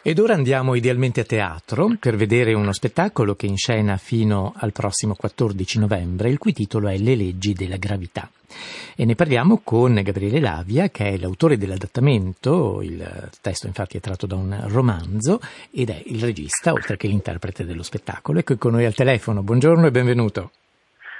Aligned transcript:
Ed 0.00 0.20
ora 0.20 0.34
andiamo 0.34 0.76
idealmente 0.76 1.20
a 1.20 1.24
teatro 1.24 1.90
per 1.98 2.14
vedere 2.14 2.54
uno 2.54 2.72
spettacolo 2.72 3.34
che 3.34 3.46
in 3.46 3.56
scena 3.56 3.96
fino 3.96 4.54
al 4.56 4.72
prossimo 4.72 5.14
14 5.16 5.80
novembre, 5.80 6.30
il 6.30 6.38
cui 6.38 6.52
titolo 6.52 6.88
è 6.88 6.96
Le 6.96 7.16
leggi 7.16 7.52
della 7.52 7.76
gravità. 7.76 8.30
E 8.94 9.04
ne 9.04 9.16
parliamo 9.16 9.60
con 9.62 10.00
Gabriele 10.00 10.38
Lavia, 10.38 10.88
che 10.88 11.06
è 11.06 11.16
l'autore 11.18 11.58
dell'adattamento, 11.58 12.80
il 12.80 13.28
testo 13.40 13.66
infatti 13.66 13.96
è 13.96 14.00
tratto 14.00 14.26
da 14.26 14.36
un 14.36 14.64
romanzo, 14.68 15.40
ed 15.72 15.90
è 15.90 16.00
il 16.06 16.22
regista, 16.22 16.72
oltre 16.72 16.96
che 16.96 17.08
l'interprete 17.08 17.64
dello 17.64 17.82
spettacolo. 17.82 18.38
Ecco 18.38 18.56
con 18.56 18.72
noi 18.72 18.84
al 18.84 18.94
telefono. 18.94 19.42
Buongiorno 19.42 19.88
e 19.88 19.90
benvenuto. 19.90 20.52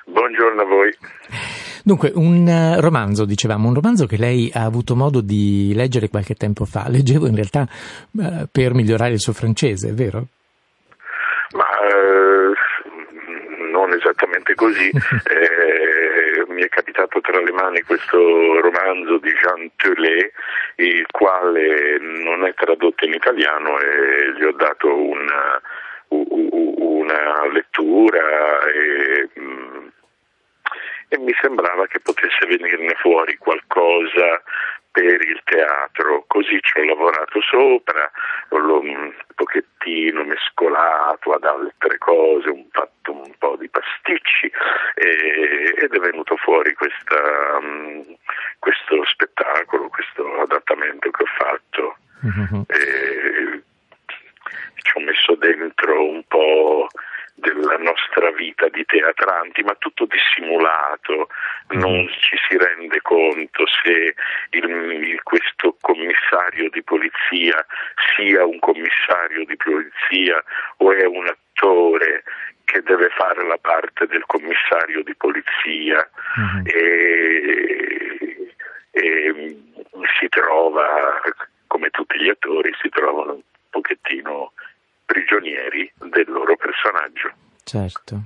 Buongiorno 0.06 0.62
a 0.62 0.64
voi. 0.64 1.66
Dunque, 1.88 2.12
un 2.16 2.46
eh, 2.46 2.82
romanzo, 2.82 3.24
dicevamo, 3.24 3.66
un 3.66 3.72
romanzo 3.72 4.04
che 4.04 4.18
lei 4.18 4.50
ha 4.52 4.64
avuto 4.64 4.94
modo 4.94 5.22
di 5.22 5.72
leggere 5.74 6.10
qualche 6.10 6.34
tempo 6.34 6.66
fa. 6.66 6.84
Leggevo 6.92 7.26
in 7.26 7.34
realtà 7.34 7.64
eh, 7.64 8.46
per 8.52 8.74
migliorare 8.74 9.12
il 9.12 9.20
suo 9.20 9.32
francese, 9.32 9.94
vero? 9.94 10.26
Ma 11.56 11.64
eh, 11.88 12.52
non 13.72 13.90
esattamente 13.94 14.54
così. 14.54 14.90
eh, 14.92 16.44
mi 16.52 16.60
è 16.60 16.68
capitato 16.68 17.22
tra 17.22 17.40
le 17.40 17.52
mani 17.52 17.80
questo 17.80 18.18
romanzo 18.60 19.16
di 19.16 19.32
Jean 19.40 19.70
Telet, 19.76 20.30
il 20.76 21.06
quale 21.10 21.96
non 22.00 22.44
è 22.44 22.52
tradotto 22.52 23.06
in 23.06 23.14
italiano 23.14 23.78
e 23.80 24.34
gli 24.36 24.44
ho 24.44 24.52
dato 24.52 24.94
una, 24.94 25.58
una 26.08 27.48
lettura 27.50 28.60
e 28.74 29.30
mm, 29.40 29.67
e 31.08 31.18
mi 31.18 31.34
sembrava 31.40 31.86
che 31.86 32.00
potesse 32.00 32.46
venirne 32.46 32.94
fuori 32.96 33.36
qualcosa 33.36 34.42
per 34.90 35.20
il 35.20 35.40
teatro, 35.44 36.24
così 36.26 36.58
ci 36.60 36.80
ho 36.80 36.84
lavorato 36.84 37.40
sopra, 37.40 38.10
l'ho 38.48 38.80
un 38.80 39.12
pochettino 39.34 40.24
mescolato 40.24 41.32
ad 41.32 41.44
altre 41.44 41.98
cose, 41.98 42.48
ho 42.48 42.64
fatto 42.70 43.12
un 43.12 43.32
po' 43.38 43.56
di 43.56 43.68
pasticci 43.68 44.50
e, 44.94 45.74
ed 45.78 45.94
è 45.94 45.98
venuto 45.98 46.36
fuori 46.36 46.74
questa, 46.74 47.58
um, 47.60 48.04
questo 48.58 49.04
spettacolo, 49.04 49.88
questo 49.88 50.40
adattamento 50.40 51.10
che 51.10 51.22
ho 51.22 51.26
fatto. 51.38 51.96
Mm-hmm. 52.26 52.62
E, 52.66 53.62
ci 54.82 54.92
ho 54.96 55.00
messo 55.00 55.34
dentro 55.36 56.08
un 56.08 56.22
po' 56.26 56.88
della 57.38 57.76
nostra 57.78 58.30
vita 58.32 58.68
di 58.68 58.84
teatranti, 58.84 59.62
ma 59.62 59.74
tutto 59.78 60.06
dissimulato, 60.06 61.28
non 61.68 62.02
mm. 62.02 62.08
ci 62.20 62.36
si 62.48 62.56
rende 62.56 63.00
conto 63.02 63.64
se 63.82 64.14
il, 64.50 64.64
il, 64.64 65.22
questo 65.22 65.76
commissario 65.80 66.68
di 66.70 66.82
polizia 66.82 67.64
sia 68.16 68.44
un 68.44 68.58
commissario 68.58 69.44
di 69.44 69.56
polizia 69.56 70.42
o 70.78 70.92
è 70.92 71.04
un 71.04 71.26
attore 71.26 72.24
che 72.64 72.82
deve 72.82 73.08
fare 73.10 73.46
la 73.46 73.58
parte 73.58 74.06
del 74.06 74.24
commissario 74.26 75.02
di 75.02 75.14
polizia 75.14 76.08
mm-hmm. 76.38 76.66
e, 76.66 78.54
e 78.90 79.56
si 80.20 80.28
trova, 80.28 81.20
come 81.66 81.90
tutti 81.90 82.18
gli 82.18 82.28
attori, 82.28 82.74
si 82.80 82.88
trovano 82.88 83.34
un 83.34 83.42
pochettino 83.70 84.52
prigionieri 85.08 85.90
del 85.96 86.28
loro 86.28 86.54
personaggio. 86.56 87.32
Certo. 87.64 88.24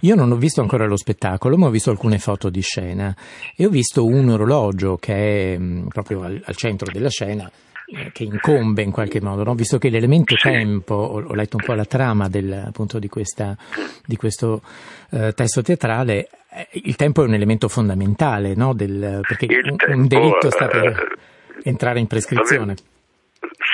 Io 0.00 0.14
non 0.14 0.30
ho 0.30 0.36
visto 0.36 0.60
ancora 0.60 0.86
lo 0.86 0.96
spettacolo, 0.96 1.56
ma 1.56 1.66
ho 1.66 1.70
visto 1.70 1.90
alcune 1.90 2.18
foto 2.18 2.50
di 2.50 2.60
scena 2.60 3.14
e 3.56 3.66
ho 3.66 3.68
visto 3.68 4.04
un 4.04 4.28
orologio 4.28 4.96
che 4.96 5.54
è 5.54 5.58
mh, 5.58 5.88
proprio 5.88 6.22
al, 6.22 6.40
al, 6.44 6.54
centro 6.56 6.90
della 6.92 7.08
scena 7.08 7.50
eh, 7.86 8.10
che 8.12 8.24
incombe 8.24 8.82
in 8.82 8.90
qualche 8.90 9.20
modo, 9.20 9.42
no? 9.42 9.54
visto 9.54 9.78
che 9.78 9.90
l'elemento 9.90 10.36
sì. 10.36 10.48
tempo, 10.48 10.94
ho, 10.94 11.24
ho, 11.24 11.34
letto 11.34 11.56
un 11.56 11.64
po' 11.64 11.74
la 11.74 11.84
trama 11.84 12.28
del, 12.28 12.52
appunto, 12.66 12.98
di, 12.98 13.08
questa, 13.08 13.56
di 14.04 14.16
questo 14.16 14.62
eh, 15.10 15.32
testo 15.32 15.62
teatrale, 15.62 16.28
eh, 16.50 16.68
il 16.84 16.96
tempo 16.96 17.22
è 17.22 17.26
un 17.26 17.34
elemento 17.34 17.68
fondamentale, 17.68 18.54
no? 18.54 18.74
del, 18.74 19.20
perché 19.26 19.46
un, 19.46 19.76
tempo, 19.76 19.96
un, 19.96 20.06
delitto 20.06 20.50
sta 20.50 20.66
per 20.66 20.84
eh, 20.84 21.68
entrare 21.68 21.98
in 21.98 22.06
prescrizione. 22.06 22.74
Avevo, 22.74 22.92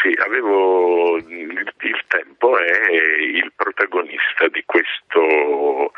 sì, 0.02 0.12
avevo 0.26 1.18
tempo 2.40 2.58
è 2.58 2.90
il 3.20 3.52
protagonista 3.54 4.48
di 4.48 4.62
questo, 4.64 5.92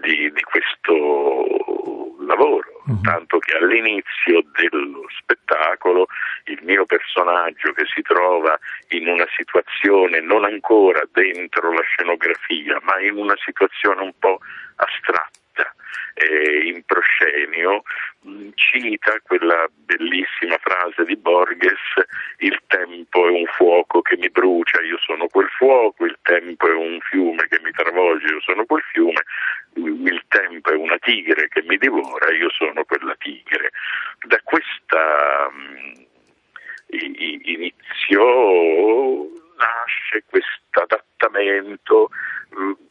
di, 0.00 0.30
di 0.32 0.42
questo 0.42 2.14
lavoro, 2.24 2.82
uh-huh. 2.86 3.00
tanto 3.02 3.38
che 3.40 3.56
all'inizio 3.56 4.42
dello 4.52 5.04
spettacolo 5.18 6.06
il 6.44 6.60
mio 6.62 6.86
personaggio 6.86 7.72
che 7.72 7.84
si 7.92 8.00
trova 8.02 8.56
in 8.90 9.08
una 9.08 9.26
situazione 9.36 10.20
non 10.20 10.44
ancora 10.44 11.02
dentro 11.12 11.72
la 11.72 11.82
scenografia, 11.82 12.78
ma 12.82 13.00
in 13.00 13.16
una 13.16 13.36
situazione 13.44 14.02
un 14.02 14.12
po' 14.18 14.38
astratta 14.76 15.31
eh, 16.14 16.66
in 16.66 16.82
proscenio 16.84 17.82
mm, 18.26 18.50
cita 18.54 19.20
quella 19.22 19.68
bellissima 19.72 20.58
frase 20.58 21.04
di 21.04 21.16
Borges 21.16 21.80
il 22.38 22.58
tempo 22.66 23.26
è 23.26 23.30
un 23.30 23.46
fuoco 23.46 24.02
che 24.02 24.16
mi 24.16 24.28
brucia, 24.30 24.80
io 24.82 24.98
sono 24.98 25.26
quel 25.28 25.48
fuoco, 25.48 26.04
il 26.04 26.18
tempo 26.22 26.68
è 26.68 26.72
un 26.74 26.98
fiume 27.00 27.46
che 27.48 27.60
mi 27.62 27.70
travolge, 27.70 28.26
io 28.26 28.40
sono 28.40 28.64
quel 28.64 28.82
fiume, 28.92 29.22
il 29.74 30.22
tempo 30.28 30.70
è 30.70 30.74
una 30.74 30.98
tigre 30.98 31.48
che 31.48 31.62
mi 31.62 31.76
divora, 31.78 32.32
io 32.32 32.50
sono 32.50 32.84
quella 32.84 33.14
tigre. 33.18 33.70
Da 34.26 34.40
questa 34.42 35.48
um, 35.50 35.92
inizio 36.88 38.22
nasce 39.56 40.24
questo 40.28 40.80
adattamento 40.80 42.10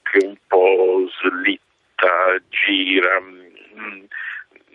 che 0.03 0.25
un 0.25 0.35
po' 0.47 1.09
slitta 1.21 2.35
gira, 2.49 3.19
mm, 3.21 4.03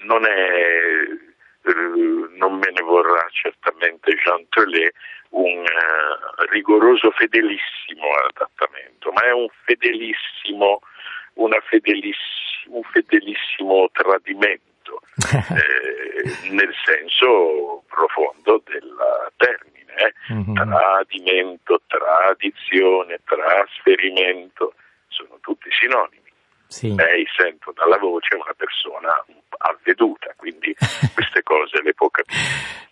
non 0.03 0.25
è, 0.25 1.03
eh, 1.63 1.73
non 2.37 2.59
me 2.59 2.71
ne 2.73 2.83
vorrà 2.83 3.27
certamente 3.31 4.15
Jean 4.23 4.47
Telet, 4.49 4.95
un 5.31 5.59
uh, 5.59 6.45
rigoroso 7.06 7.11
fedelissimo 7.12 8.06
adattamento, 8.28 9.12
ma 9.12 9.22
è 9.22 9.33
un 9.33 9.49
fedelissimo, 9.65 10.81
fedeliss- 11.69 12.67
un 12.67 12.83
fedelissimo 12.83 13.89
tradimento, 13.93 15.03
eh, 15.33 16.50
nel 16.50 16.75
senso 16.84 17.84
profondo 17.89 18.62
del 18.65 18.95
termine, 19.37 19.95
eh? 19.95 20.34
mm-hmm. 20.34 20.55
tradimento, 20.55 21.81
tradizione, 21.87 23.21
trasferimento, 23.25 24.75
sono 25.09 25.39
tutti 25.41 25.69
sinonimi. 25.71 26.25
Sì. 26.69 26.93
Lei 26.95 27.25
sento 27.37 27.72
dalla 27.72 27.97
voce 27.97 28.34
una 28.34 28.53
persona 28.56 29.25
avveduta, 29.59 30.34
quindi 30.37 30.75
queste 31.15 31.43
cose 31.45 31.81
le 31.83 31.95
può 31.95 32.09
capire. 32.09 32.39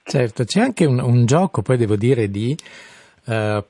Certo, 0.04 0.44
c'è 0.44 0.60
anche 0.60 0.84
un, 0.84 1.00
un 1.00 1.26
gioco, 1.26 1.62
poi 1.62 1.76
devo 1.76 1.97
dire, 1.97 2.28
di 2.28 2.56
uh, 3.26 3.64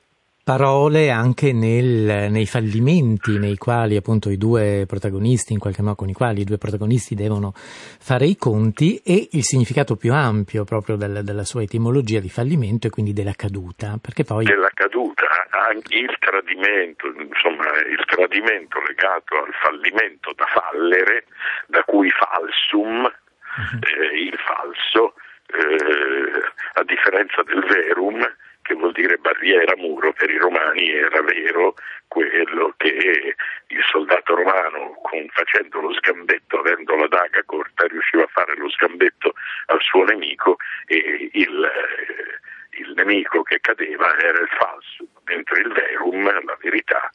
parole 0.45 1.09
anche 1.09 1.53
nel, 1.53 2.29
nei 2.29 2.45
fallimenti 2.45 3.39
nei 3.39 3.57
quali 3.57 3.95
appunto 3.95 4.29
i 4.29 4.37
due 4.37 4.85
protagonisti, 4.87 5.53
in 5.53 5.59
qualche 5.59 5.81
modo 5.81 5.95
con 5.95 6.07
i 6.07 6.13
quali 6.13 6.41
i 6.41 6.43
due 6.43 6.59
protagonisti 6.59 7.15
devono 7.15 7.51
fare 7.55 8.27
i 8.27 8.37
conti 8.37 9.01
e 9.03 9.29
il 9.31 9.41
significato 9.41 9.95
più 9.95 10.13
ampio 10.13 10.63
proprio 10.63 10.97
del, 10.97 11.23
della 11.23 11.43
sua 11.43 11.63
etimologia 11.63 12.19
di 12.19 12.29
fallimento 12.29 12.85
e 12.85 12.91
quindi 12.91 13.11
della 13.11 13.33
caduta, 13.33 13.97
perché 13.99 14.23
poi... 14.23 14.45
Della 14.45 14.69
caduta, 14.71 15.25
anche 15.49 15.97
il 15.97 16.15
tradimento, 16.19 17.07
insomma 17.07 17.65
il 17.89 18.05
tradimento 18.05 18.79
legato 18.85 19.41
al 19.41 19.53
fallimento 19.63 20.31
da 20.35 20.45
fallere, 20.45 21.25
da 21.65 21.81
cui 21.85 22.11
falsum, 22.11 23.01
uh-huh. 23.01 23.79
eh, 23.81 24.21
il 24.29 24.37
falso, 24.45 25.15
eh, 25.57 26.79
a 26.79 26.83
differenza 26.83 27.41
del 27.41 27.65
verum, 27.65 28.21
che 28.65 28.73
vuol 28.73 28.93
dire 28.93 29.17
barriera, 29.17 29.75
muro, 29.77 30.11
per 30.13 30.27
i 30.27 30.37
romani 30.37 30.89
era 30.89 31.21
vero 31.21 31.75
quello 32.07 32.73
che 32.77 33.35
il 33.67 33.83
soldato 33.87 34.33
romano 34.33 34.97
con, 35.03 35.23
facendo 35.29 35.81
lo 35.81 35.93
sgambetto, 35.93 36.57
avendo 36.57 36.95
la 36.95 37.07
daga 37.07 37.43
corta, 37.45 37.85
riusciva 37.85 38.23
a 38.23 38.29
fare 38.31 38.55
lo 38.55 38.67
sgambetto 38.69 39.35
al 39.67 39.81
suo 39.81 40.03
nemico 40.05 40.55
e 40.87 41.29
il, 41.33 41.63
eh, 41.63 42.79
il 42.79 42.93
nemico 42.95 43.43
che 43.43 43.59
cadeva 43.59 44.17
era 44.17 44.39
il 44.39 44.49
falso, 44.57 45.05
mentre 45.25 45.61
il 45.61 45.71
verum, 45.71 46.23
la 46.23 46.57
verità, 46.59 47.07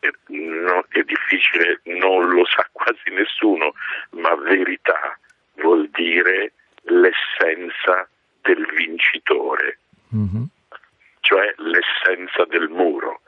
è 0.00 1.02
difficile, 1.04 1.80
non 1.84 2.30
lo 2.30 2.44
sa 2.46 2.68
quasi 2.72 3.10
nessuno, 3.10 3.74
ma 4.10 4.34
verità 4.34 5.16
vuol 5.54 5.88
dire 5.90 6.52
l'essenza 6.82 8.08
del 8.40 8.66
vincitore 8.74 9.78
mm-hmm. 10.14 10.44
cioè 11.20 11.54
l'essenza 11.56 12.44
del 12.48 12.68
muro, 12.68 13.20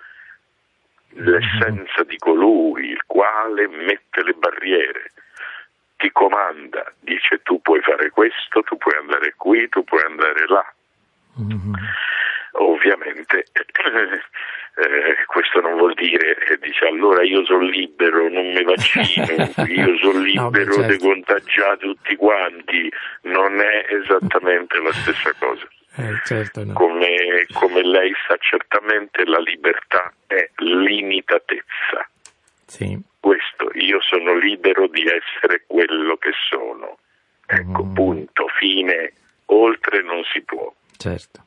l'essenza 1.11 2.01
mm-hmm. 2.01 2.09
di 2.09 2.19
colui 2.19 2.89
il 2.89 3.03
quale 3.07 3.69
mette 3.69 4.23
le 4.23 4.33
barriere, 4.35 5.13
ti 5.97 6.11
comanda, 6.13 6.93
dice 7.01 7.41
tu 7.43 7.61
puoi 7.61 7.81
fare 7.81 8.11
questo, 8.11 8.63
tu 8.63 8.77
puoi 8.77 8.95
andare 9.01 9.35
qui, 9.37 9.69
tu 9.69 9.85
puoi 9.85 10.03
andare 10.03 10.47
là. 10.47 10.75
Mm-hmm. 11.41 11.75
ovviamente 12.53 13.47
eh, 14.77 15.25
questo 15.27 15.61
non 15.61 15.77
vuol 15.77 15.95
dire 15.95 16.37
che 16.47 16.59
dice 16.59 16.87
allora 16.87 17.23
io 17.25 17.45
sono 17.45 17.63
libero, 17.63 18.29
non 18.29 18.53
mi 18.53 18.63
vaccino, 18.63 19.27
io 19.67 19.99
sono 19.99 20.19
libero 20.21 20.77
no, 20.77 20.83
certo. 20.83 20.87
di 20.87 20.99
contagiare 20.99 21.77
tutti 21.79 22.17
quanti, 22.17 22.93
non 23.23 23.61
è 23.61 23.87
esattamente 23.89 24.81
la 24.81 24.93
stessa 24.93 25.33
cosa. 25.39 25.67
Eh, 25.97 26.21
certo, 26.25 26.65
no. 26.65 26.73
come, 26.73 27.47
come, 27.53 27.83
lei 27.83 28.13
sa 28.27 28.37
certamente 28.39 29.25
la 29.25 29.39
libertà 29.39 30.13
è 30.27 30.51
limitatezza. 30.57 32.09
Sì. 32.67 33.01
Questo, 33.21 33.71
io 33.75 34.01
sono 34.01 34.35
libero 34.35 34.89
di 34.89 35.03
essere 35.03 35.63
quello 35.67 36.17
che 36.17 36.33
sono. 36.49 36.99
Ecco, 37.47 37.85
mm. 37.85 37.95
punto, 37.95 38.49
fine, 38.59 39.13
oltre 39.47 40.03
non 40.03 40.23
si 40.33 40.43
può. 40.43 40.73
Certo. 40.97 41.43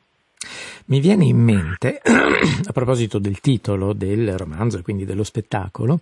Mi 0.88 1.00
viene 1.00 1.26
in 1.26 1.36
mente, 1.36 2.00
a 2.00 2.72
proposito 2.72 3.18
del 3.18 3.40
titolo 3.40 3.92
del 3.92 4.38
romanzo 4.38 4.78
e 4.78 4.82
quindi 4.82 5.04
dello 5.04 5.22
spettacolo, 5.22 5.98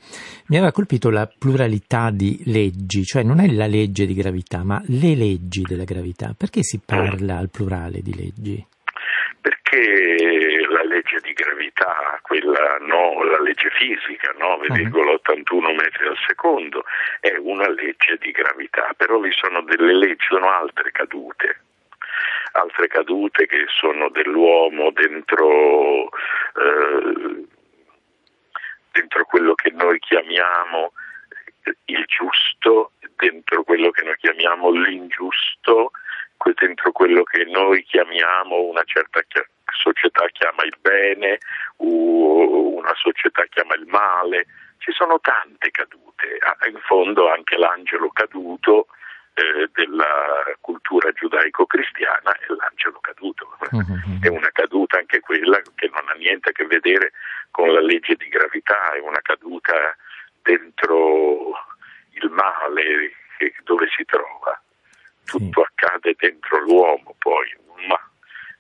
mi 0.47 0.59
aveva 0.59 0.71
colpito 0.71 1.11
la 1.11 1.27
pluralità 1.27 2.11
di 2.13 2.41
leggi, 2.45 3.03
cioè 3.03 3.25
non 3.25 3.41
è 3.41 3.51
la 3.51 3.67
legge 3.67 4.07
di 4.07 4.15
gravità, 4.15 4.63
ma 4.63 4.81
le 4.87 5.17
leggi 5.17 5.63
della 5.63 5.83
gravità. 5.83 6.37
Perché 6.39 6.63
si 6.63 6.81
parla 6.87 7.37
al 7.37 7.51
plurale 7.51 7.99
di 8.01 8.15
leggi? 8.15 8.65
Perché 9.41 10.63
la 10.71 10.85
legge 10.85 11.19
di 11.21 11.33
gravità, 11.33 12.21
quella 12.23 12.79
no, 12.79 13.25
la 13.25 13.43
legge 13.43 13.71
fisica, 13.75 14.31
9,81 14.39 15.75
metri 15.75 16.07
al 16.07 16.17
secondo, 16.29 16.85
è 17.19 17.35
una 17.41 17.69
legge 17.71 18.19
di 18.21 18.31
gravità, 18.31 18.95
però 18.97 19.19
vi 19.19 19.33
sono 19.33 19.63
delle 19.63 19.97
leggi, 19.99 20.27
sono 20.29 20.49
altre 20.49 20.93
cadute 20.93 21.66
altre 22.57 22.87
cadute 22.89 23.47
che 23.47 23.67
sono 23.69 24.09
dell'uomo 24.09 24.91
dentro, 24.91 26.09
eh, 26.09 27.45
dentro 28.93 29.25
quello 29.27 29.55
che 29.55 29.71
noi 29.71 29.99
chiamiamo 29.99 30.93
il 31.87 32.05
giusto, 32.07 32.93
dentro 33.17 33.63
quello 33.65 33.91
che 33.91 34.05
noi 34.05 34.17
chiamiamo 34.17 34.71
l'ingiusto, 34.71 35.91
dentro 36.55 36.93
quello 36.93 37.25
che 37.25 37.45
noi 37.45 37.83
chiamiamo 37.83 38.63
una 38.63 38.85
certa 38.85 39.21
società 39.73 40.27
chiama 40.29 40.63
il 40.65 40.77
bene, 40.81 41.39
una 41.79 42.95
società 42.95 43.45
chiama 43.47 43.75
il 43.75 43.87
male. 43.87 44.47
Ci 44.79 44.93
sono 44.93 45.19
tante 45.21 45.71
cadute, 45.71 46.39
in 46.69 46.79
fondo 46.85 47.29
anche 47.31 47.57
l'angelo 47.57 48.11
caduto 48.11 48.87
eh, 49.37 49.69
della 49.73 50.57
cultura 50.61 51.13
giudaico-cristiana 51.13 52.33
è 52.39 52.47
l'angelo 52.57 52.99
caduto. 53.01 53.57
Uh-huh. 53.71 54.19
È 54.21 54.29
una 54.29 54.51
caduta 54.51 54.97
anche 54.97 55.21
quella 55.21 55.61
che 55.75 55.91
non 55.93 56.09
ha 56.09 56.15
niente 56.15 56.49
a 56.49 56.53
che 56.53 56.65
vedere 56.65 57.13
con 57.51 57.71
la 57.71 57.81
legge 57.81 58.15
di 58.17 58.29
gravità, 58.29 58.93
è 58.93 59.01
una 59.01 59.21
caduta 59.21 59.95
dentro 60.43 61.53
il 62.13 62.31
male 62.31 63.13
dove 63.65 63.89
si 63.95 64.05
trova. 64.07 64.59
Tutto 65.25 65.61
sì. 65.61 65.85
accade 65.85 66.15
dentro 66.17 66.61
l'uomo 66.61 67.15
poi, 67.19 67.55
ma 67.89 68.01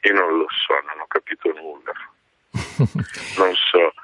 io 0.03 0.13
non 0.13 0.37
lo 0.37 0.47
so, 0.51 0.75
non 0.87 1.01
ho 1.01 1.07
capito 1.07 1.53
nulla. 1.53 1.93
non 3.39 3.55
so, 3.55 3.95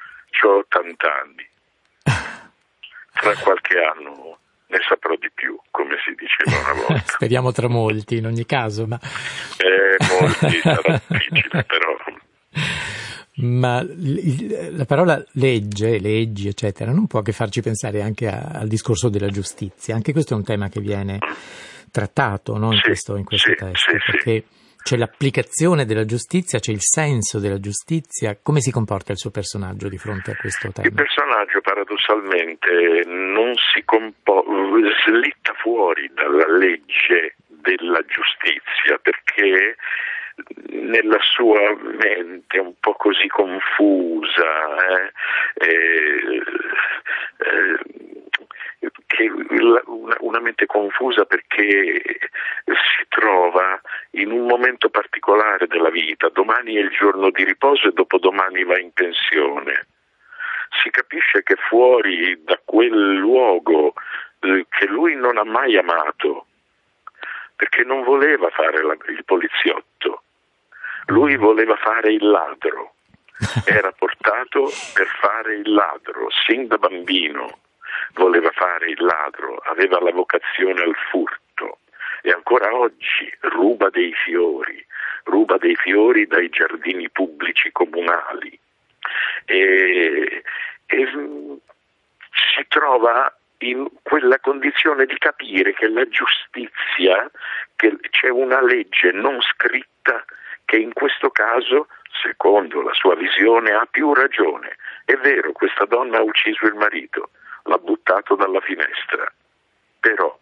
ho 0.46 0.56
80 0.58 1.20
anni. 1.20 1.50
Tra 3.12 3.36
qualche 3.36 3.78
anno 3.78 4.38
ne 4.72 4.78
saprò 4.88 5.14
di 5.16 5.30
più, 5.32 5.58
come 5.70 5.96
si 6.02 6.14
diceva 6.16 6.72
una 6.72 6.80
volta. 6.88 7.04
Speriamo 7.06 7.52
tra 7.52 7.68
molti 7.68 8.16
in 8.16 8.26
ogni 8.26 8.46
caso, 8.46 8.86
ma... 8.86 8.98
Eh, 8.98 9.96
molti 10.20 10.58
sarà 10.60 11.00
difficile, 11.08 11.64
però... 11.64 11.94
Ma 13.34 13.82
la 13.82 14.84
parola 14.84 15.22
legge, 15.32 15.98
leggi, 15.98 16.48
eccetera, 16.48 16.92
non 16.92 17.06
può 17.06 17.22
che 17.22 17.32
farci 17.32 17.62
pensare 17.62 18.02
anche 18.02 18.28
a, 18.28 18.50
al 18.52 18.68
discorso 18.68 19.08
della 19.08 19.28
giustizia. 19.28 19.94
Anche 19.94 20.12
questo 20.12 20.34
è 20.34 20.36
un 20.36 20.44
tema 20.44 20.68
che 20.68 20.80
viene 20.80 21.18
trattato 21.90 22.58
no? 22.58 22.72
in, 22.72 22.78
sì, 22.78 22.82
questo, 22.82 23.16
in 23.16 23.24
questo 23.24 23.50
sì, 23.50 23.54
testo, 23.56 23.90
sì, 23.90 23.96
perché 24.10 24.44
c'è 24.82 24.96
l'applicazione 24.96 25.84
della 25.84 26.04
giustizia, 26.04 26.58
c'è 26.58 26.72
il 26.72 26.82
senso 26.82 27.38
della 27.38 27.60
giustizia. 27.60 28.36
Come 28.42 28.60
si 28.60 28.70
comporta 28.70 29.12
il 29.12 29.18
suo 29.18 29.30
personaggio 29.30 29.88
di 29.88 29.98
fronte 29.98 30.32
a 30.32 30.36
questo 30.36 30.70
tema? 30.72 30.86
Il 30.86 30.94
personaggio 30.94 31.60
paradossalmente 31.60 33.02
non 33.06 33.52
si 33.54 33.82
compo- 33.84 34.44
slitta 35.04 35.54
fuori 35.58 36.10
dalla 36.14 36.46
legge 36.56 37.36
della 37.46 38.02
giustizia 38.06 38.98
perché 39.00 39.76
nella 40.70 41.18
sua 41.20 41.76
mente 41.76 42.58
un 42.58 42.74
po' 42.80 42.94
così 42.94 43.28
confusa, 43.28 45.12
eh, 45.56 45.66
eh, 45.66 46.42
eh, 47.38 48.21
una, 49.86 50.16
una, 50.20 50.40
mente 50.40 50.66
confusa 50.66 51.24
perché 51.24 52.02
si 52.64 53.06
trova 53.08 53.80
in 54.12 54.32
un 54.32 54.46
momento 54.46 54.88
particolare 54.88 55.66
della 55.66 55.90
vita, 55.90 56.28
domani 56.30 56.74
è 56.74 56.80
il 56.80 56.90
giorno 56.90 57.30
di 57.30 57.44
riposo 57.44 57.88
e 57.88 57.92
dopodomani 57.92 58.64
va 58.64 58.78
in 58.78 58.92
pensione. 58.92 59.86
Si 60.82 60.90
capisce 60.90 61.42
che 61.42 61.56
fuori 61.68 62.42
da 62.42 62.60
quel 62.64 63.14
luogo 63.14 63.94
eh, 64.40 64.66
che 64.68 64.86
lui 64.86 65.14
non 65.14 65.36
ha 65.36 65.44
mai 65.44 65.76
amato, 65.76 66.46
perché 67.54 67.84
non 67.84 68.02
voleva 68.02 68.48
fare 68.50 68.82
la, 68.82 68.96
il 69.08 69.24
poliziotto, 69.24 70.22
lui 71.06 71.36
voleva 71.36 71.76
fare 71.76 72.12
il 72.12 72.26
ladro, 72.26 72.94
era 73.66 73.92
portato 73.92 74.70
per 74.94 75.06
fare 75.20 75.56
il 75.56 75.72
ladro 75.72 76.28
sin 76.46 76.66
da 76.66 76.78
bambino 76.78 77.60
voleva 78.14 78.50
fare 78.50 78.90
il 78.90 79.02
ladro, 79.02 79.56
aveva 79.64 80.00
la 80.00 80.12
vocazione 80.12 80.82
al 80.82 80.94
furto 81.10 81.78
e 82.22 82.30
ancora 82.30 82.74
oggi 82.74 83.32
ruba 83.40 83.90
dei 83.90 84.12
fiori, 84.12 84.84
ruba 85.24 85.56
dei 85.58 85.74
fiori 85.76 86.26
dai 86.26 86.48
giardini 86.48 87.10
pubblici 87.10 87.72
comunali 87.72 88.58
e, 89.44 90.42
e 90.86 91.08
si 92.54 92.66
trova 92.68 93.34
in 93.58 93.88
quella 94.02 94.38
condizione 94.40 95.06
di 95.06 95.16
capire 95.18 95.72
che 95.72 95.88
la 95.88 96.06
giustizia, 96.08 97.30
che 97.76 97.96
c'è 98.10 98.28
una 98.28 98.62
legge 98.62 99.12
non 99.12 99.40
scritta 99.40 100.24
che 100.64 100.76
in 100.76 100.92
questo 100.92 101.30
caso, 101.30 101.88
secondo 102.22 102.82
la 102.82 102.92
sua 102.94 103.14
visione, 103.14 103.72
ha 103.72 103.86
più 103.90 104.14
ragione. 104.14 104.76
È 105.04 105.14
vero, 105.16 105.52
questa 105.52 105.84
donna 105.84 106.18
ha 106.18 106.22
ucciso 106.22 106.66
il 106.66 106.74
marito, 106.74 107.30
l'ha 107.64 107.78
buttato 107.78 108.34
dalla 108.34 108.60
finestra, 108.60 109.30
però 110.00 110.38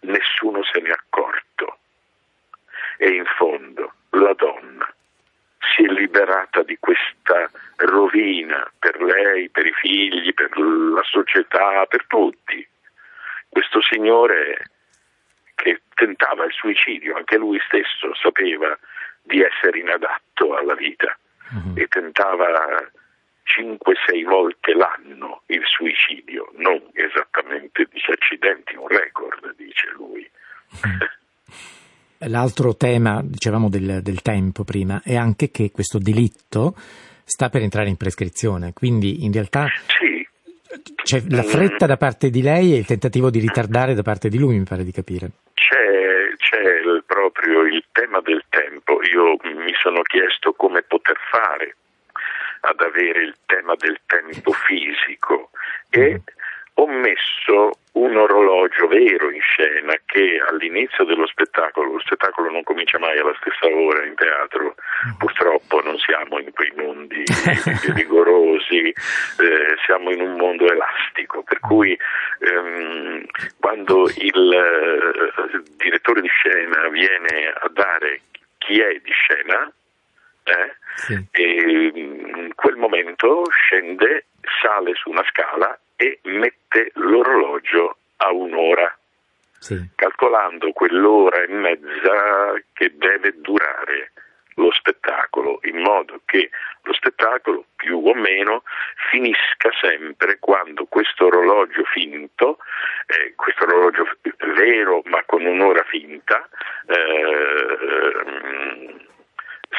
nessuno 0.00 0.62
se 0.64 0.80
n'è 0.80 0.90
accorto 0.90 1.78
e 2.98 3.10
in 3.10 3.24
fondo 3.36 3.92
la 4.10 4.32
donna 4.34 4.92
si 5.58 5.84
è 5.84 5.86
liberata 5.88 6.62
di 6.62 6.76
questa 6.78 7.50
rovina 7.76 8.70
per 8.78 9.00
lei, 9.00 9.48
per 9.48 9.66
i 9.66 9.72
figli, 9.72 10.32
per 10.34 10.56
la 10.58 11.02
società, 11.04 11.84
per 11.86 12.04
tutti. 12.06 12.66
Questo 13.48 13.80
signore 13.82 14.70
che 15.54 15.82
tentava 15.94 16.44
il 16.44 16.52
suicidio, 16.52 17.16
anche 17.16 17.36
lui 17.36 17.60
stesso 17.66 18.14
sapeva 18.14 18.76
di 19.22 19.42
essere 19.42 19.78
inadatto 19.78 20.56
alla 20.56 20.74
vita 20.74 21.16
uh-huh. 21.50 21.74
e 21.76 21.86
tentava 21.88 22.90
5-6 23.48 24.24
volte 24.24 24.74
l'anno 24.74 25.42
il 25.46 25.62
suicidio, 25.64 26.52
non 26.56 26.80
esattamente 26.92 27.88
10 27.90 28.10
accidenti, 28.10 28.76
un 28.76 28.88
record, 28.88 29.54
dice 29.56 29.88
lui. 29.96 30.28
L'altro 32.28 32.76
tema, 32.76 33.22
dicevamo 33.24 33.68
del, 33.68 34.02
del, 34.02 34.22
tempo 34.22 34.64
prima, 34.64 35.00
è 35.04 35.16
anche 35.16 35.50
che 35.50 35.70
questo 35.70 35.98
delitto 35.98 36.74
sta 37.24 37.48
per 37.48 37.62
entrare 37.62 37.88
in 37.88 37.96
prescrizione, 37.96 38.72
quindi 38.72 39.24
in 39.24 39.32
realtà 39.32 39.66
sì. 39.86 40.26
c'è 41.02 41.22
la 41.28 41.44
fretta 41.44 41.86
da 41.86 41.96
parte 41.96 42.28
di 42.30 42.42
lei 42.42 42.74
e 42.74 42.78
il 42.78 42.86
tentativo 42.86 43.30
di 43.30 43.38
ritardare 43.38 43.94
da 43.94 44.02
parte 44.02 44.28
di 44.28 44.38
lui, 44.38 44.58
mi 44.58 44.64
pare 44.64 44.82
di 44.82 44.90
capire. 44.90 45.30
C'è, 45.54 46.34
c'è 46.36 47.02
proprio 47.06 47.62
il 47.62 47.84
tema 47.92 48.20
del 48.20 48.42
tempo, 48.48 49.00
io 49.02 49.36
mi 49.54 49.72
sono 49.80 50.02
chiesto 50.02 50.52
come 50.54 50.82
poter 50.82 51.16
fare 51.30 51.76
ad 52.60 52.80
avere 52.80 53.22
il 53.22 53.36
tema 53.46 53.74
del 53.76 53.98
tempo 54.06 54.52
fisico 54.52 55.50
e 55.90 56.20
ho 56.74 56.86
messo 56.86 57.72
un 57.92 58.16
orologio 58.16 58.86
vero 58.86 59.30
in 59.30 59.40
scena 59.40 59.92
che 60.06 60.40
all'inizio 60.48 61.04
dello 61.04 61.26
spettacolo, 61.26 61.94
lo 61.94 61.98
spettacolo 61.98 62.50
non 62.50 62.62
comincia 62.62 62.98
mai 63.00 63.18
alla 63.18 63.34
stessa 63.40 63.66
ora 63.66 64.06
in 64.06 64.14
teatro, 64.14 64.76
purtroppo 65.18 65.82
non 65.82 65.98
siamo 65.98 66.38
in 66.38 66.52
quei 66.52 66.72
mondi 66.76 67.24
rigorosi, 67.94 68.90
eh, 68.90 69.74
siamo 69.84 70.12
in 70.12 70.20
un 70.20 70.36
mondo 70.36 70.70
elastico, 70.70 71.42
per 71.42 71.58
cui 71.58 71.98
ehm, 72.38 73.24
quando 73.58 74.08
il 74.08 74.52
eh, 74.52 75.62
direttore 75.76 76.20
di 76.20 76.28
scena 76.28 76.88
viene 76.90 77.52
a 77.52 77.68
dare 77.72 78.20
chi 78.58 78.78
è 78.78 79.00
di 79.02 79.10
scena, 79.10 79.72
eh, 80.48 80.76
sì. 80.94 81.26
e 81.30 81.90
in 81.94 82.52
quel 82.54 82.76
momento 82.76 83.44
scende, 83.50 84.26
sale 84.62 84.94
su 84.94 85.10
una 85.10 85.24
scala 85.28 85.78
e 85.96 86.20
mette 86.24 86.90
l'orologio 86.94 87.96
a 88.16 88.32
un'ora, 88.32 88.96
sì. 89.58 89.88
calcolando 89.94 90.72
quell'ora 90.72 91.42
e 91.42 91.48
mezza 91.48 92.54
che 92.72 92.92
deve 92.96 93.34
durare 93.36 94.12
lo 94.58 94.72
spettacolo, 94.72 95.60
in 95.62 95.78
modo 95.78 96.20
che 96.24 96.50
lo 96.82 96.92
spettacolo 96.92 97.64
più 97.76 97.98
o 98.04 98.14
meno 98.14 98.62
finisca 99.10 99.70
sempre 99.80 100.38
quando 100.38 100.84
questo 100.86 101.26
orologio 101.26 101.84
finto, 101.84 102.58
eh, 103.06 103.34
questo 103.36 103.64
orologio 103.64 104.06
vero 104.54 105.02
ma 105.04 105.22
con 105.26 105.44
un'ora 105.44 105.84
finta, 105.84 106.48
eh, 106.86 107.76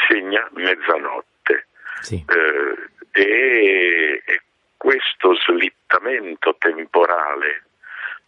segna 0.07 0.47
mezzanotte. 0.53 1.67
Sì. 2.01 2.23
Eh, 2.27 2.89
e, 3.11 4.21
e 4.25 4.41
questo 4.77 5.35
slittamento 5.35 6.55
temporale 6.57 7.63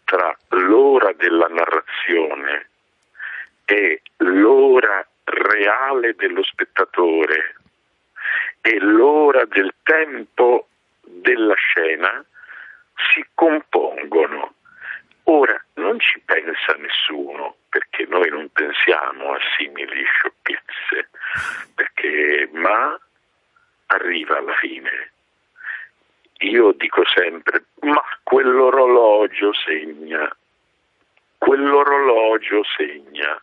tra 0.04 0.36
l'ora 0.50 1.14
della 1.14 1.48
narrazione 1.48 2.68
e 3.66 4.02
l'ora 4.18 5.08
reale 5.24 6.14
dello 6.16 6.44
spettatore 6.44 7.56
e 8.60 8.80
l'ora 8.80 9.46
del 9.46 9.74
tempo 9.84 10.68
della 11.02 11.56
scena 11.56 12.24
si 13.14 13.26
compongono. 13.34 14.56
Ora 15.24 15.64
non 15.76 16.00
ci 16.00 16.20
pensa 16.26 16.76
nessuno 16.78 17.56
perché 17.70 18.06
noi 18.10 18.30
non 18.30 18.50
pensiamo 18.52 19.32
a 19.34 19.40
simili 19.58 20.04
sciocchezze, 20.04 21.10
perché 21.76 22.50
ma 22.54 23.00
arriva 23.88 24.38
alla 24.38 24.56
fine. 24.56 25.12
Io 26.40 26.72
dico 26.72 27.04
sempre, 27.06 27.66
ma 27.82 28.02
quell'orologio 28.24 29.54
segna, 29.54 30.36
quell'orologio 31.38 32.64
segna 32.76 33.40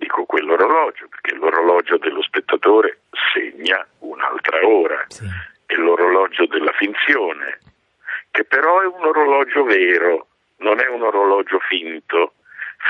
dico 0.00 0.24
quell'orologio, 0.24 1.08
perché 1.08 1.34
l'orologio 1.34 1.98
dello 1.98 2.22
spettatore 2.22 3.02
segna 3.34 3.86
un'altra 3.98 4.66
ora, 4.66 5.04
sì. 5.08 5.26
è 5.66 5.74
l'orologio 5.74 6.46
della 6.46 6.72
finzione, 6.72 7.58
che 8.30 8.44
però 8.44 8.80
è 8.80 8.86
un 8.86 9.04
orologio 9.04 9.64
vero, 9.64 10.28
non 10.58 10.80
è 10.80 10.88
un 10.88 11.02
orologio 11.02 11.58
finto. 11.60 12.34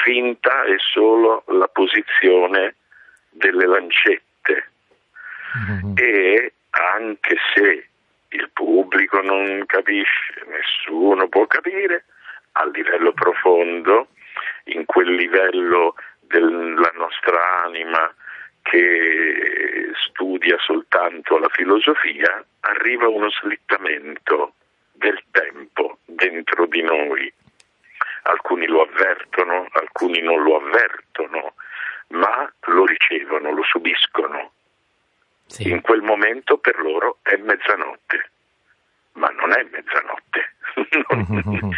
Finta 0.04 0.62
è 0.62 0.76
solo 0.78 1.42
la 1.48 1.66
posizione 1.66 2.76
delle 3.30 3.66
lancette 3.66 4.29
mm-hmm. 5.58 5.92
e 5.96 6.52
anche 6.70 7.36
se 7.54 7.88
il 8.28 8.50
pubblico 8.52 9.20
non 9.20 9.64
capisce, 9.66 10.44
nessuno 10.46 11.28
può 11.28 11.46
capire, 11.46 12.04
a 12.52 12.66
livello 12.66 13.12
profondo, 13.12 14.08
in 14.64 14.84
quel 14.84 15.14
livello 15.14 15.94
della 16.20 16.92
nostra 16.94 17.64
anima 17.64 18.12
che 18.62 19.90
studia 20.06 20.56
soltanto 20.58 21.38
la 21.38 21.48
filosofia, 21.50 22.44
arriva 22.60 23.08
uno 23.08 23.30
slittamento 23.30 24.54
del 24.92 25.20
tempo 25.30 25.98
dentro 26.04 26.66
di 26.66 26.82
noi. 26.82 27.32
Alcuni 28.22 28.66
lo 28.66 28.82
avvertono, 28.82 29.66
alcuni 29.72 30.20
non 30.20 30.42
lo 30.42 30.56
avvertono, 30.56 31.54
ma 32.08 32.52
lo 32.66 32.84
ricevono, 32.84 33.52
lo 33.52 33.62
subiscono. 33.62 34.52
Sì. 35.50 35.68
In 35.68 35.80
quel 35.80 36.00
momento 36.00 36.58
per 36.58 36.78
loro 36.78 37.18
è 37.22 37.36
mezzanotte, 37.36 38.30
ma 39.14 39.28
non 39.28 39.50
è 39.50 39.66
mezzanotte. 39.70 40.54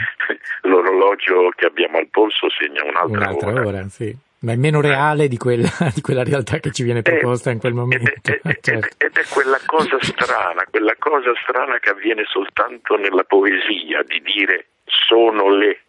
L'orologio 0.63 1.49
che 1.57 1.67
abbiamo 1.67 1.99
al 1.99 2.09
polso 2.09 2.51
segna 2.51 2.85
un'altra, 2.85 3.31
un'altra 3.31 3.51
ora. 3.51 3.67
ora 3.67 3.89
sì 3.89 4.15
ma 4.43 4.53
è 4.53 4.57
meno 4.57 4.81
reale 4.81 5.29
di 5.29 5.37
quella, 5.37 5.69
di 5.95 6.01
quella 6.01 6.23
realtà 6.23 6.59
che 6.59 6.71
ci 6.73 6.83
viene 6.83 7.01
eh, 7.01 7.03
proposta 7.03 7.51
in 7.51 7.59
quel 7.59 7.75
momento. 7.75 8.11
Ed 8.23 8.41
è, 8.43 8.59
certo. 8.61 9.05
ed 9.05 9.17
è, 9.17 9.25
quella 9.31 9.59
cosa 9.65 9.99
strana, 10.01 10.65
quella 10.69 10.95
cosa 10.99 11.33
strana 11.43 11.79
che 11.79 11.91
avviene 11.91 12.25
soltanto 12.27 12.97
nella 12.97 13.25
poesia, 13.25 14.03
di 14.03 14.21
dire 14.23 14.67
sono 14.85 15.49
le. 15.55 15.81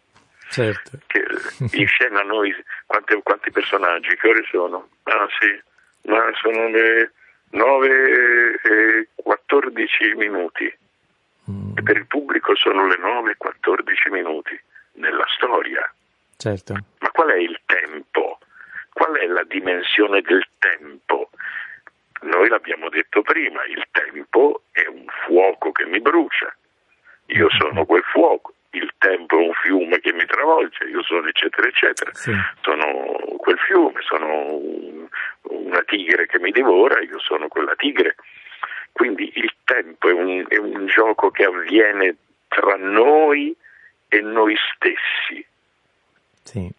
Certo. 0.48 0.98
Che 1.06 1.24
in 1.76 1.86
scena 1.86 2.22
noi, 2.22 2.54
quanti, 2.86 3.18
quanti 3.22 3.50
personaggi, 3.50 4.14
che 4.16 4.28
ore 4.28 4.44
sono? 4.48 4.88
Ah 5.04 5.26
sì, 5.40 6.08
ma 6.08 6.30
sono 6.40 6.68
le 6.68 7.12
9 7.54 8.60
e 8.62 9.08
14 9.14 10.14
minuti. 10.16 10.72
Mm. 11.50 11.76
E 11.78 11.82
per 11.82 11.96
il 11.96 12.06
pubblico 12.06 12.54
sono 12.56 12.86
le 12.86 12.96
9 12.98 13.32
e 13.32 13.36
14 13.36 14.10
minuti 14.10 14.58
nella 14.94 15.24
storia. 15.36 15.92
Certo. 16.36 16.72
Ma 16.72 17.10
qual 17.10 17.28
è 17.30 17.36
il 17.36 17.58
tempo? 17.64 18.38
Qual 18.92 19.14
è 19.16 19.26
la 19.26 19.44
dimensione 19.44 20.20
del 20.20 20.44
tempo? 20.58 21.30
Noi 22.22 22.48
l'abbiamo 22.48 22.88
detto 22.88 23.22
prima, 23.22 23.64
il 23.66 23.84
tempo 23.90 24.62
è 24.72 24.86
un 24.86 25.04
fuoco 25.26 25.72
che 25.72 25.84
mi 25.84 26.00
brucia. 26.00 26.54
Io 27.26 27.48
sono 27.50 27.84
quel 27.84 28.02
fuoco, 28.02 28.54
il 28.70 28.92
tempo 28.98 29.38
è 29.38 29.42
un 29.42 29.52
fiume 29.62 30.00
che 30.00 30.12
mi 30.12 30.24
travolge, 30.26 30.84
io 30.84 31.02
sono 31.02 31.26
eccetera 31.26 31.68
eccetera. 31.68 32.10
Sì. 32.14 32.32
Sono 32.62 33.36
quel 33.38 33.58
fiume, 33.58 34.00
sono 34.02 34.54
un, 34.56 35.06
una 35.48 35.82
tigre 35.82 36.26
che 36.26 36.38
mi 36.38 36.50
divora, 36.50 37.00
io 37.00 37.18
sono 37.18 37.48
quella 37.48 37.74
tigre. 37.76 38.16
Quindi 38.92 39.30
il 39.34 39.52
tempo 39.64 40.08
è 40.08 40.12
un, 40.12 40.44
è 40.48 40.56
un 40.56 40.86
gioco 40.86 41.30
che 41.30 41.44
avviene 41.44 42.16
tra 42.48 42.76
noi 42.76 43.54
e 44.08 44.20
noi 44.20 44.54
stessi. 44.74 45.44
Sì. 46.44 46.70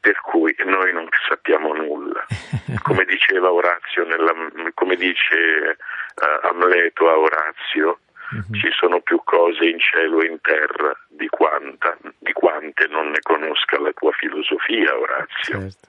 Per 0.00 0.20
cui 0.20 0.54
noi 0.64 0.92
non 0.92 1.08
sappiamo 1.28 1.74
nulla. 1.74 2.24
Come 2.82 3.04
diceva 3.04 3.50
Orazio, 3.50 4.04
nella, 4.04 4.32
come 4.74 4.96
dice 4.96 5.76
uh, 6.14 6.46
Amleto 6.46 7.08
a 7.08 7.18
Orazio, 7.18 8.00
uh-huh. 8.30 8.54
ci 8.54 8.70
sono 8.72 9.00
più 9.00 9.20
cose 9.24 9.64
in 9.64 9.78
cielo 9.78 10.20
e 10.20 10.26
in 10.26 10.40
terra 10.40 10.94
di, 11.08 11.28
quanta, 11.28 11.96
di 12.18 12.32
quante 12.32 12.86
non 12.88 13.08
ne 13.10 13.20
conosca 13.22 13.80
la 13.80 13.92
tua 13.92 14.12
filosofia, 14.12 14.96
Orazio. 14.96 15.60
Certo. 15.60 15.88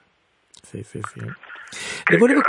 Sì, 0.62 0.82
sì, 0.82 1.00
sì. 1.02 1.20
Le 2.10 2.16
volevo... 2.16 2.40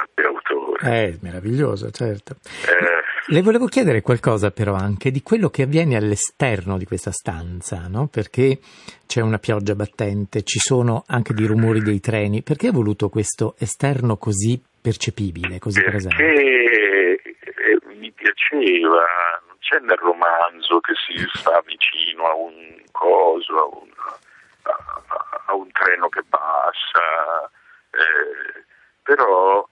Eh, 0.81 1.17
meraviglioso, 1.21 1.89
certo. 1.91 2.36
Eh... 2.67 3.05
Le 3.29 3.41
volevo 3.41 3.65
chiedere 3.65 4.01
qualcosa 4.01 4.51
però 4.51 4.74
anche 4.74 5.12
di 5.12 5.21
quello 5.21 5.50
che 5.50 5.63
avviene 5.63 5.97
all'esterno 5.97 6.77
di 6.77 6.86
questa 6.86 7.12
stanza, 7.12 7.86
no? 7.89 8.07
Perché 8.07 8.59
c'è 9.05 9.19
una 9.19 9.38
pioggia 9.38 9.75
battente, 9.75 10.43
ci 10.43 10.59
sono 10.59 11.03
anche 11.07 11.33
dei 11.33 11.45
rumori 11.45 11.81
dei 11.81 12.00
treni. 12.00 12.41
Perché 12.41 12.67
ha 12.67 12.71
voluto 12.71 13.09
questo 13.09 13.55
esterno 13.59 14.15
così 14.15 14.62
percepibile, 14.81 15.59
così 15.59 15.81
Perché 15.81 15.89
presente? 15.89 16.24
Eh, 16.24 17.19
mi 18.00 18.09
piaceva, 18.12 19.03
non 19.45 19.57
c'è 19.59 19.79
nel 19.79 20.00
romanzo 20.00 20.79
che 20.79 20.93
si 20.95 21.21
sta 21.33 21.62
vicino 21.65 22.24
a 22.24 22.33
un 22.33 22.81
coso, 22.91 23.55
a 23.57 23.65
un, 23.65 23.89
a, 24.62 25.03
a 25.47 25.53
un 25.53 25.69
treno 25.71 26.07
che 26.07 26.24
passa, 26.29 27.43
eh, 27.91 28.63
però 29.07 29.65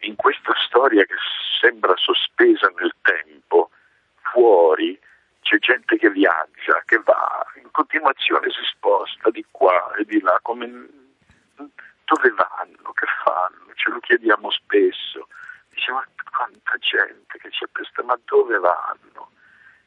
in 0.00 0.16
questa 0.16 0.52
storia 0.66 1.02
che 1.04 1.14
sembra 1.58 1.94
sospesa 1.96 2.70
nel 2.76 2.94
tempo, 3.00 3.70
fuori 4.20 5.00
c'è 5.40 5.56
gente 5.56 5.96
che 5.96 6.10
viaggia, 6.10 6.82
che 6.84 7.00
va, 7.02 7.42
in 7.56 7.70
continuazione 7.70 8.50
si 8.50 8.62
sposta 8.70 9.30
di 9.30 9.44
qua 9.50 9.94
e 9.96 10.04
di 10.04 10.20
là, 10.20 10.38
come 10.42 10.66
dove 11.56 12.34
vanno, 12.36 12.92
che 12.92 13.06
fanno, 13.24 13.72
ce 13.76 13.90
lo 13.90 13.98
chiediamo 14.00 14.50
spesso, 14.50 15.26
diciamo 15.70 15.98
ma 15.98 16.06
quanta 16.30 16.76
gente 16.78 17.38
che 17.38 17.48
c'è 17.48 17.64
questa, 17.72 18.02
ma 18.02 18.18
dove 18.26 18.58
vanno? 18.58 19.30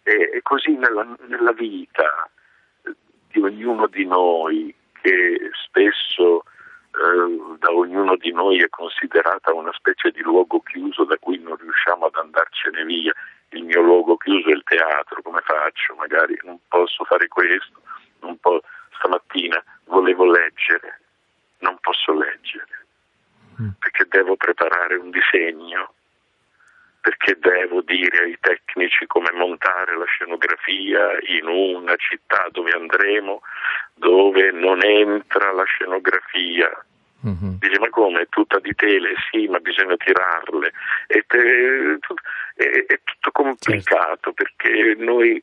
E, 0.02 0.32
e 0.34 0.42
così 0.42 0.72
nella, 0.72 1.06
nella 1.28 1.52
vita 1.52 2.28
di 3.28 3.40
ognuno 3.40 3.86
di 3.86 4.06
noi 4.06 4.74
che 5.00 5.52
spesso 5.68 6.44
eh, 6.96 7.58
da 7.60 7.72
ognuno 7.74 8.16
di 8.16 8.32
noi 8.32 8.62
è 8.62 8.70
considerata 8.70 9.54
una 9.54 9.74
specie 9.74 10.12
di 10.12 10.22
luogo 10.22 10.62
chiuso 10.62 11.04
da 11.04 11.18
cui 11.18 11.38
non 11.40 11.58
riusciamo 11.58 12.06
ad 12.06 12.16
andarcene 12.16 12.86
via. 12.86 13.14
Il 13.50 13.64
mio 13.64 13.82
luogo 13.82 14.16
chiuso 14.16 14.48
è 14.48 14.54
il 14.54 14.64
teatro, 14.64 15.22
come 15.22 15.42
faccio? 15.42 15.94
Magari 15.96 16.40
non 16.44 16.58
posso 16.70 17.04
fare 17.04 17.28
questo, 17.28 17.82
non 18.22 18.38
po- 18.40 18.62
stamattina 18.96 19.62
volevo 19.86 20.26
leggere, 20.26 21.02
non 21.60 21.78
posso 21.82 22.14
leggere, 22.14 22.86
mm. 23.62 23.70
perché 23.80 24.06
devo 24.08 24.38
preparare 24.38 24.96
un 24.96 25.10
disegno, 25.10 25.94
perché 27.02 27.38
devo 27.40 27.82
dire 27.82 28.24
ai 28.24 28.38
tecnici 28.40 29.06
come 29.06 29.32
montare 29.34 29.98
la 29.98 30.08
scenografia 30.86 31.18
in 31.38 31.48
una 31.48 31.96
città 31.96 32.48
dove 32.52 32.72
andremo, 32.72 33.42
dove 33.96 34.52
non 34.52 34.84
entra 34.84 35.52
la 35.52 35.64
scenografia, 35.64 36.70
Mm-hmm. 37.26 37.56
Dice 37.58 37.80
ma 37.80 37.90
come? 37.90 38.22
È 38.22 38.28
tutta 38.30 38.60
di 38.60 38.72
tele? 38.76 39.16
Sì, 39.32 39.48
ma 39.48 39.58
bisogna 39.58 39.96
tirarle. 39.98 40.72
È, 41.08 41.26
è, 41.26 41.38
è, 42.54 42.86
è 42.86 43.00
tutto 43.04 43.32
complicato 43.32 44.32
certo. 44.32 44.34
perché 44.34 44.94
noi 45.00 45.42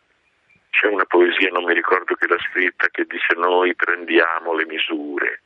c'è 0.71 0.87
una 0.87 1.05
poesia, 1.07 1.49
non 1.51 1.65
mi 1.65 1.75
ricordo 1.75 2.15
chi 2.15 2.29
l'ha 2.29 2.39
scritta, 2.39 2.87
che 2.87 3.05
dice 3.09 3.35
noi 3.35 3.75
prendiamo 3.75 4.55
le 4.55 4.65
misure 4.67 5.43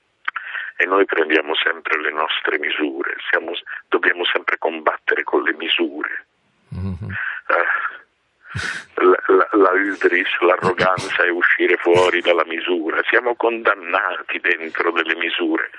e 0.76 0.84
noi 0.84 1.06
prendiamo 1.06 1.54
sempre 1.54 1.98
le 2.02 2.12
nostre 2.12 2.58
misure, 2.58 3.16
Siamo, 3.30 3.52
dobbiamo 3.88 4.26
sempre 4.26 4.58
combattere 4.58 5.22
con 5.22 5.42
le 5.42 5.54
misure. 5.54 6.26
Mm-hmm. 6.76 7.10
Eh, 7.48 7.95
la, 8.94 9.48
la, 9.52 9.70
hubris, 9.70 10.28
l'arroganza 10.40 11.24
è 11.24 11.30
uscire 11.30 11.76
fuori 11.76 12.20
dalla 12.20 12.44
misura, 12.46 13.00
siamo 13.08 13.34
condannati 13.34 14.40
dentro 14.40 14.90
delle 14.92 15.16
misure 15.16 15.70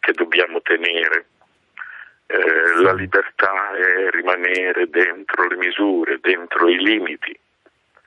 che 0.00 0.12
dobbiamo 0.12 0.60
tenere. 0.62 1.26
Eh, 2.26 2.82
la 2.82 2.92
libertà 2.92 3.72
è 3.76 4.10
rimanere 4.10 4.88
dentro 4.88 5.46
le 5.48 5.56
misure, 5.56 6.18
dentro 6.20 6.68
i 6.68 6.78
limiti. 6.78 7.38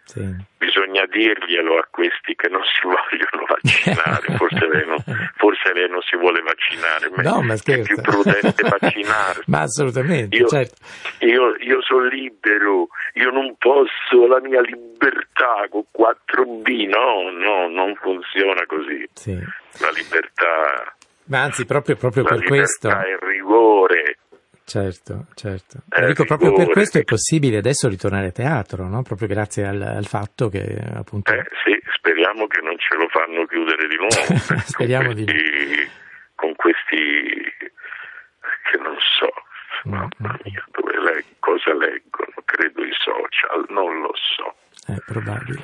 Sì. 0.05 0.22
Bisogna 0.58 1.05
dirglielo 1.05 1.77
a 1.77 1.88
questi 1.89 2.36
che 2.36 2.50
non 2.50 2.62
si 2.63 2.84
vogliono 2.88 3.46
vaccinare, 3.48 4.38
forse 4.38 4.67
lei 4.67 4.86
non, 4.86 4.98
forse 5.36 5.74
lei 5.74 5.89
non 5.89 6.01
si 6.01 6.17
vuole 6.17 6.41
vaccinare, 6.41 7.10
ma 7.15 7.24
no, 7.24 7.41
ma 7.41 7.53
è 7.53 7.82
più 7.82 8.01
prudente 8.01 8.63
vaccinare. 8.67 9.41
ma 9.48 9.62
assolutamente, 9.62 10.36
io, 10.36 10.48
certo. 10.48 10.75
io, 11.20 11.55
io 11.58 11.82
sono 11.82 12.05
libero, 12.08 12.88
io 13.24 13.32
non 13.32 13.56
posso, 13.58 14.27
la 14.27 14.39
mia 14.42 14.62
libertà 14.62 15.65
con 15.70 15.86
4B, 15.96 16.88
no, 16.89 17.32
no, 17.32 17.68
non 17.70 17.96
funziona 17.96 18.65
così. 18.65 19.08
Sì. 19.13 19.34
La 19.80 19.89
libertà... 19.92 20.96
Ma 21.25 21.42
anzi, 21.42 21.65
proprio, 21.65 21.96
proprio 21.96 22.24
per 22.24 22.44
questo... 22.44 22.89
La 22.89 23.01
libertà 23.01 23.25
è 23.25 23.27
rigore, 23.27 24.18
Certo, 24.65 25.25
certo. 25.36 25.84
Eh, 25.89 26.08
dico, 26.08 26.24
proprio 26.24 26.53
per 26.53 26.70
questo 26.70 26.98
è 26.98 27.03
possibile 27.03 27.58
adesso 27.58 27.89
ritornare 27.89 28.27
a 28.27 28.32
teatro, 28.32 28.88
no? 28.88 29.01
proprio 29.03 29.27
grazie 29.27 29.68
al, 29.68 29.82
al 29.82 30.06
fatto 30.06 30.48
che 30.48 30.80
appunto... 30.96 31.34
Eh, 31.34 31.44
sì, 31.65 31.77
speriamo 31.98 32.48
che 32.48 32.62
non 32.62 32.77
ce 32.77 32.96
lo 32.96 33.08
fanno 33.10 33.46
chiudere 33.46 33.88
di 33.88 33.98
nuovo. 33.98 34.39
speriamo 34.63 35.13
con 35.13 35.15
questi, 35.15 35.34
di 35.34 35.89
Con 36.36 36.56
questi 36.56 37.53
che 38.72 38.77
non 38.80 38.96
so, 39.00 39.32
mm, 39.88 39.92
mamma 39.92 40.34
mm. 40.34 40.42
mia, 40.44 40.65
dove 40.72 41.00
leg- 41.12 41.36
cosa 41.39 41.74
leggono, 41.74 42.01
credo 42.54 42.84
i 42.84 42.94
social, 42.94 43.66
non 43.70 44.02
lo 44.02 44.12
so. 44.14 44.54
È 44.86 44.98
probabile. 45.06 45.62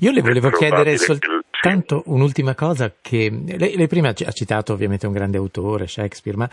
Io 0.00 0.12
le 0.12 0.20
volevo 0.20 0.50
chiedere 0.50 0.96
soltanto 0.96 2.02
un'ultima 2.06 2.54
cosa 2.54 2.92
che 3.00 3.30
lei, 3.30 3.74
lei, 3.76 3.86
prima 3.88 4.10
ha 4.10 4.32
citato 4.32 4.72
ovviamente 4.72 5.06
un 5.06 5.12
grande 5.12 5.38
autore, 5.38 5.86
Shakespeare, 5.86 6.36
ma 6.36 6.48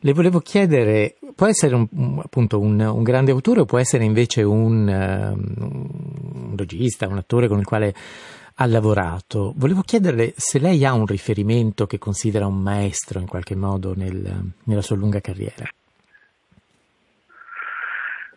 le 0.00 0.12
volevo 0.12 0.40
chiedere, 0.40 1.16
può 1.34 1.46
essere 1.46 1.74
un, 1.74 2.20
appunto 2.22 2.58
un, 2.58 2.80
un, 2.80 3.02
grande 3.02 3.30
autore 3.30 3.60
o 3.60 3.64
può 3.64 3.78
essere 3.78 4.04
invece 4.04 4.42
un, 4.42 4.88
um, 4.88 6.50
un 6.50 6.56
regista, 6.56 7.08
un 7.08 7.18
attore 7.18 7.48
con 7.48 7.58
il 7.58 7.64
quale 7.64 7.94
ha 8.56 8.66
lavorato? 8.66 9.52
Volevo 9.56 9.82
chiederle 9.82 10.34
se 10.36 10.58
lei 10.58 10.84
ha 10.84 10.92
un 10.92 11.06
riferimento 11.06 11.86
che 11.86 11.98
considera 11.98 12.46
un 12.46 12.60
maestro 12.60 13.20
in 13.20 13.26
qualche 13.26 13.56
modo 13.56 13.94
nel, 13.94 14.52
nella 14.64 14.82
sua 14.82 14.96
lunga 14.96 15.20
carriera. 15.20 15.64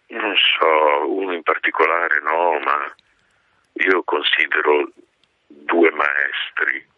Non 0.07 0.33
so, 0.35 1.11
uno 1.11 1.33
in 1.33 1.43
particolare 1.43 2.21
no, 2.21 2.59
ma 2.63 2.93
io 3.75 4.03
considero 4.03 4.91
due 5.47 5.91
maestri 5.91 6.93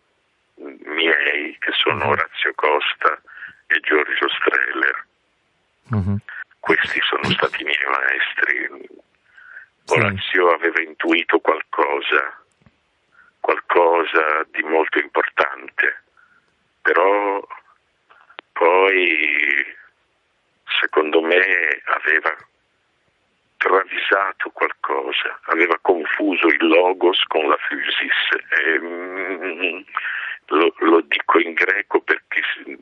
miei, 0.58 1.58
che 1.60 1.72
sono 1.74 2.04
uh-huh. 2.04 2.12
Orazio 2.12 2.54
Costa 2.56 3.22
e 3.68 3.80
Giorgio 3.80 4.28
Streller. 4.30 5.06
Uh-huh. 5.92 6.18
Questi 6.60 7.00
sono 7.02 7.24
stati 7.24 7.62
i 7.62 7.66
miei 7.66 7.86
maestri. 7.90 8.90
Orazio 9.90 10.50
sì. 10.50 10.54
aveva 10.54 10.82
intuito 10.82 11.40
qualcosa, 11.40 12.44
qualcosa 13.40 14.46
di 14.52 14.62
molto 14.64 15.00
importante, 15.00 16.04
però 16.82 17.48
poi 18.52 19.76
secondo 20.82 21.22
me 21.22 21.82
aveva 21.86 22.36
travisato 24.08 24.50
qualcosa, 24.52 25.40
aveva 25.46 25.78
confuso 25.82 26.48
il 26.48 26.68
logos 26.68 27.22
con 27.28 27.48
la 27.48 27.58
physis. 27.68 28.46
E, 28.62 28.80
mm, 28.80 29.82
lo, 30.48 30.74
lo, 30.78 31.02
dico 31.02 31.40
in 31.40 31.54
greco 31.54 32.00
perché 32.00 32.42
se, 32.56 32.80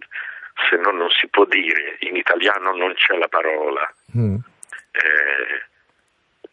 se, 0.70 0.76
no 0.78 0.92
non 0.92 1.10
si 1.10 1.28
può 1.28 1.46
dire, 1.46 1.98
in 2.02 2.16
italiano 2.16 2.76
non 2.76 2.94
c'è 2.94 3.18
la 3.18 3.28
parola. 3.28 3.92
Mm. 4.16 4.36
Eh, 4.92 5.66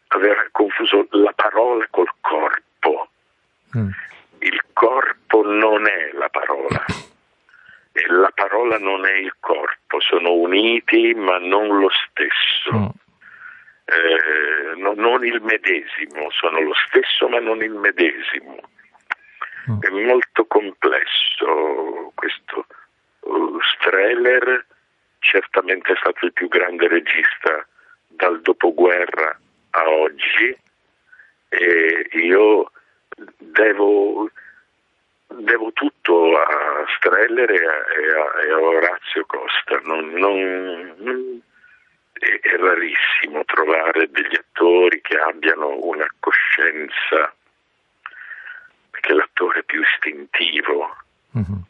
aveva 0.07 0.45
confuso 0.51 1.07
la 1.11 1.33
parola 1.33 1.85
col 1.89 2.11
corpo. 2.19 3.09
Mm. 3.77 3.89
Il 4.39 4.61
corpo 4.73 5.43
non 5.45 5.87
è 5.87 6.11
la 6.13 6.29
parola. 6.29 6.83
E 7.95 8.07
la 8.07 8.31
parola 8.33 8.79
non 8.79 9.05
è 9.05 9.13
il 9.13 9.35
corpo, 9.39 9.99
sono 9.99 10.33
uniti 10.33 11.13
ma 11.13 11.37
non 11.37 11.79
lo 11.79 11.89
stesso. 11.89 12.75
Mm 12.75 13.01
eh, 13.85 14.75
no, 14.77 14.93
non 14.95 15.25
il 15.25 15.41
medesimo, 15.41 16.29
sono 16.31 16.59
lo 16.61 16.73
stesso 16.87 17.27
ma 17.27 17.39
non 17.39 17.61
il 17.61 17.73
medesimo. 17.73 18.59
Mm. 19.69 19.79
È 19.81 19.89
molto 19.89 20.45
complesso 20.45 22.11
questo. 22.15 22.65
Uh, 23.21 23.57
Streller 23.61 24.65
certamente 25.19 25.93
è 25.93 25.95
stato 25.97 26.25
il 26.25 26.33
più 26.33 26.49
grande 26.49 26.87
regista 26.87 27.65
dal 28.07 28.41
dopoguerra 28.41 29.39
a 29.71 29.89
oggi 29.89 30.55
e 31.47 32.09
io 32.11 32.71
devo, 33.37 34.29
devo 35.27 35.71
tutto 35.71 36.37
a 36.37 36.85
Streller 36.97 37.49
e 37.49 37.65
a, 37.65 37.77
e 37.77 38.09
a, 38.11 38.43
e 38.43 38.51
a 38.51 38.59
Orazio 38.59 39.25
Costa. 39.25 39.79
Non, 39.83 40.11
non, 40.11 41.41
è 42.39 42.55
rarissimo 42.57 43.43
trovare 43.45 44.09
degli 44.09 44.35
attori 44.35 45.01
che 45.01 45.17
abbiano 45.17 45.77
una 45.85 46.07
coscienza, 46.19 47.33
perché 48.91 49.13
l'attore 49.13 49.59
è 49.59 49.63
più 49.63 49.81
istintivo. 49.81 50.95
Mm-hmm. 51.37 51.61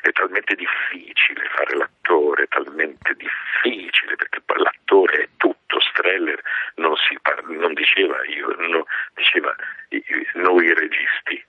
È 0.00 0.10
talmente 0.12 0.54
difficile 0.54 1.48
fare 1.54 1.76
l'attore, 1.76 2.44
è 2.44 2.48
talmente 2.48 3.14
difficile 3.14 4.16
perché 4.16 4.40
poi 4.40 4.62
l'attore 4.62 5.22
è 5.22 5.28
tutto. 5.36 5.56
Streller 5.80 6.40
non, 6.76 6.94
par- 7.22 7.44
non 7.44 7.74
diceva 7.74 8.24
io, 8.26 8.54
no, 8.56 8.86
diceva 9.14 9.54
noi 10.34 10.72
registi, 10.74 11.44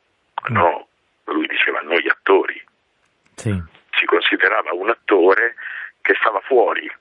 mm. 0.50 0.54
no, 0.54 0.88
lui 1.26 1.48
diceva 1.48 1.80
noi 1.82 2.08
attori. 2.08 2.62
Sì. 3.36 3.62
Si 3.92 4.06
considerava 4.06 4.74
un 4.74 4.90
attore 4.90 5.56
che 6.02 6.16
stava 6.20 6.40
fuori, 6.42 6.92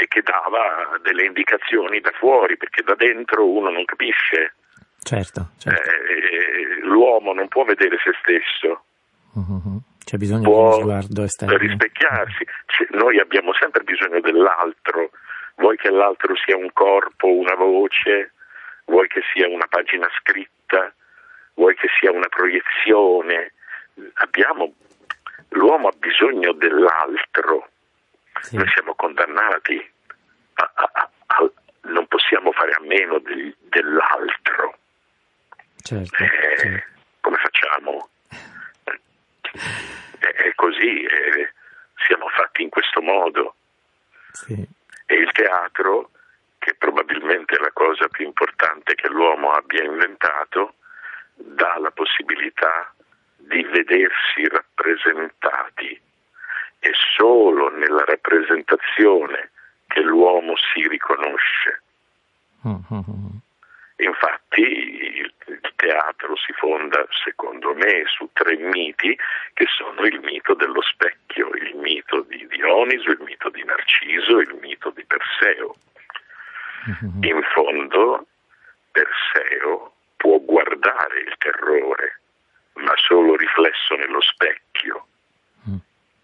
e 0.00 0.06
che 0.06 0.22
dava 0.22 0.96
delle 1.02 1.24
indicazioni 1.24 1.98
da 1.98 2.12
fuori, 2.12 2.56
perché 2.56 2.84
da 2.84 2.94
dentro 2.94 3.44
uno 3.44 3.68
non 3.68 3.84
capisce. 3.84 4.54
Certo, 5.02 5.50
certo. 5.58 5.90
Eh, 5.90 6.78
l'uomo 6.82 7.32
non 7.32 7.48
può 7.48 7.64
vedere 7.64 7.98
se 7.98 8.12
stesso. 8.22 8.84
Uh-huh. 9.32 9.82
C'è 10.04 10.16
bisogno 10.16 10.42
di 10.42 10.54
uno 10.54 10.72
sguardo 10.74 11.22
esterno. 11.24 11.56
rispecchiarsi. 11.56 12.46
Cioè, 12.66 12.86
noi 12.90 13.18
abbiamo 13.18 13.52
sempre 13.54 13.82
bisogno 13.82 14.20
dell'altro, 14.20 15.10
vuoi 15.56 15.76
che 15.76 15.90
l'altro 15.90 16.32
sia 16.36 16.56
un 16.56 16.72
corpo, 16.72 17.26
una 17.26 17.56
voce, 17.56 18.34
vuoi 18.84 19.08
che 19.08 19.22
sia 19.34 19.48
una 19.48 19.66
pagina 19.68 20.06
scritta, 20.20 20.94
vuoi 21.54 21.74
che 21.74 21.88
sia 21.98 22.12
una 22.12 22.28
proiezione. 22.28 23.52
Abbiamo, 24.22 24.74
l'uomo 25.48 25.88
ha 25.88 25.94
bisogno 25.98 26.52
dell'altro 26.52 27.70
sì. 28.42 28.56
Noi 28.56 28.68
siamo 28.68 28.94
condannati, 28.94 29.90
a, 30.54 30.70
a, 30.74 31.10
a, 31.26 31.50
non 31.82 32.06
possiamo 32.06 32.52
fare 32.52 32.72
a 32.72 32.80
meno 32.80 33.18
del, 33.18 33.54
dell'altro. 33.60 34.78
Certo, 35.82 36.22
eh, 36.22 36.56
certo. 36.56 36.86
Come 37.20 37.36
facciamo? 37.36 38.08
È, 40.18 40.26
è 40.26 40.54
così, 40.54 41.04
è, 41.04 41.52
siamo 42.06 42.28
fatti 42.28 42.62
in 42.62 42.68
questo 42.68 43.00
modo. 43.00 43.54
Sì. 44.32 44.66
E 45.06 45.14
il 45.14 45.30
teatro, 45.32 46.10
che 46.58 46.74
probabilmente 46.74 47.56
è 47.56 47.60
la 47.60 47.72
cosa 47.72 48.08
più 48.08 48.26
importante 48.26 48.94
che 48.94 49.08
l'uomo 49.08 49.52
abbia 49.52 49.82
inventato, 49.82 50.74
dà 51.34 51.78
la 51.78 51.90
possibilità 51.90 52.92
di 53.36 53.62
vedersi 53.64 54.46
rappresentati 54.48 56.06
è 56.78 56.90
solo 57.16 57.70
nella 57.70 58.04
rappresentazione 58.04 59.50
che 59.86 60.00
l'uomo 60.00 60.54
si 60.56 60.86
riconosce. 60.86 61.82
Mm-hmm. 62.66 63.36
Infatti 63.96 64.60
il, 64.60 65.32
teatro 65.74 66.36
si 66.36 66.52
fonda, 66.54 67.06
secondo 67.24 67.72
me, 67.74 68.04
su 68.06 68.28
tre 68.32 68.56
miti 68.56 69.16
che 69.54 69.66
sono 69.68 70.02
il 70.02 70.20
mito 70.20 70.54
dello 70.54 70.82
specchio, 70.82 71.50
il 71.50 71.76
mito 71.76 72.22
di 72.22 72.46
Dioniso, 72.48 73.10
il 73.10 73.20
mito 73.20 73.48
di 73.48 73.62
Narciso, 73.64 74.40
il 74.40 74.58
mito 74.60 74.90
di 74.90 75.04
Perseo. 75.04 75.76
Mm-hmm. 76.88 77.22
In 77.22 77.42
fondo 77.54 78.26
Perseo 78.90 79.94
può 80.16 80.38
guardare 80.40 81.20
il 81.20 81.34
terrore, 81.38 82.20
ma 82.74 82.92
solo 82.96 83.36
riflesso 83.36 83.94
nello 83.94 84.20
specchio. 84.20 85.06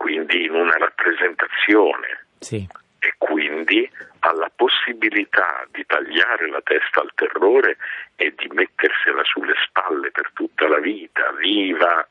Quindi 0.04 0.44
in 0.44 0.54
una 0.54 0.76
rappresentazione. 0.76 2.26
Sì. 2.40 2.68
E 2.98 3.14
quindi 3.16 3.90
ha 4.18 4.32
la 4.34 4.50
possibilità 4.54 5.66
di 5.70 5.82
tagliare 5.86 6.46
la 6.50 6.60
testa 6.60 7.00
al 7.00 7.10
terrore 7.14 7.78
e 8.16 8.34
di 8.36 8.46
mettersela 8.52 9.24
sulle 9.24 9.54
spalle 9.66 10.10
per 10.10 10.30
tutta 10.34 10.68
la 10.68 10.78
vita. 10.78 11.32
Viva! 11.40 12.06